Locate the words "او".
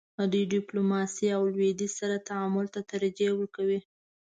1.37-1.41